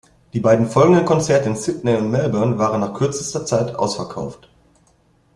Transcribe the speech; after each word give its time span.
Die 0.33 0.39
beiden 0.39 0.67
folgenden 0.67 1.05
Konzerte 1.05 1.49
in 1.49 1.55
Sydney 1.55 1.95
und 1.95 2.09
Melbourne 2.09 2.57
waren 2.57 2.79
nach 2.81 2.95
kürzester 2.95 3.45
Zeit 3.45 3.75
ausverkauft. 3.75 4.49